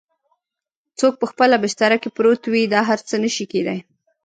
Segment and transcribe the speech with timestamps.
[0.99, 3.79] څوک په خپله بستره کې پروت وي دا هر څه نه شي کیدای؟